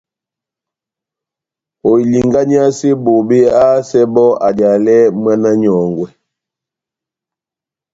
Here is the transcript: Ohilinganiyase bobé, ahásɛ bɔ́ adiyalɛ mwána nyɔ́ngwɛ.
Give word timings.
Ohilinganiyase 1.89 2.89
bobé, 3.03 3.39
ahásɛ 3.61 4.01
bɔ́ 4.13 4.27
adiyalɛ 4.47 4.95
mwána 5.21 5.49
nyɔ́ngwɛ. 5.61 6.07